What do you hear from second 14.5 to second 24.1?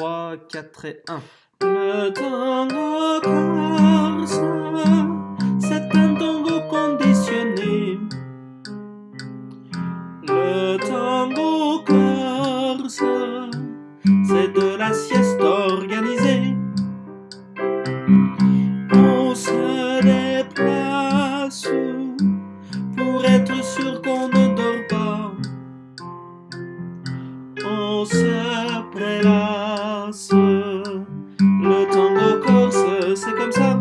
de la sieste organisée. On se déplace pour être sûr